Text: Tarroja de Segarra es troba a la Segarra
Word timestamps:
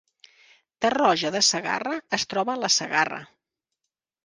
Tarroja 0.85 1.31
de 1.35 1.41
Segarra 1.49 1.99
es 2.19 2.27
troba 2.33 2.57
a 2.57 2.61
la 2.65 2.73
Segarra 2.79 3.23